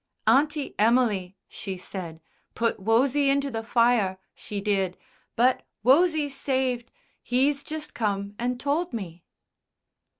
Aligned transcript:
"Auntie 0.25 0.73
Emily," 0.79 1.37
she 1.47 1.77
said, 1.77 2.21
"put 2.55 2.79
Wosie 2.79 3.29
into 3.29 3.51
the 3.51 3.61
fire, 3.63 4.17
she 4.33 4.59
did. 4.59 4.97
But 5.35 5.61
Wosie's 5.83 6.33
saved.... 6.35 6.91
He's 7.21 7.63
just 7.63 7.93
come 7.93 8.33
and 8.39 8.59
told 8.59 8.93
me." 8.93 9.23